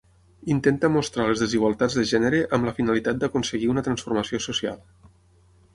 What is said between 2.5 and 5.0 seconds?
amb la finalitat d'aconseguir una transformació social.